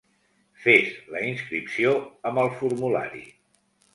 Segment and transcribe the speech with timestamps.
[0.61, 1.93] Fes la inscripció
[2.31, 3.23] amb el formulari.